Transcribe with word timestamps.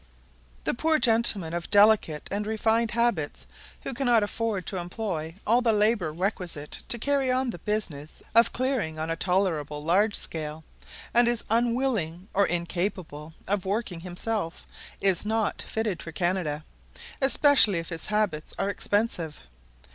The 0.63 0.73
poor 0.73 0.97
gentleman 0.97 1.53
of 1.53 1.69
delicate 1.69 2.27
and 2.31 2.47
refined 2.47 2.89
habits, 2.89 3.45
who 3.81 3.93
cannot 3.93 4.23
afford 4.23 4.65
to 4.65 4.77
employ 4.77 5.35
all 5.45 5.61
the 5.61 5.71
labour 5.73 6.11
requisite 6.11 6.81
to 6.89 6.97
carry 6.97 7.31
on 7.31 7.51
the 7.51 7.59
business 7.59 8.23
of 8.33 8.51
clearing 8.51 8.97
on 8.97 9.11
a 9.11 9.15
tolerable 9.15 9.79
large 9.79 10.15
scale, 10.15 10.63
and 11.13 11.27
is 11.27 11.43
unwilling 11.51 12.29
or 12.33 12.47
incapable 12.47 13.35
of 13.47 13.63
working 13.63 13.99
himself, 13.99 14.65
is 15.01 15.23
not 15.23 15.61
fitted 15.61 16.01
for 16.01 16.11
Canada, 16.11 16.65
especially 17.21 17.77
if 17.77 17.89
his 17.89 18.07
habits 18.07 18.55
are 18.57 18.71
expensive. 18.71 19.39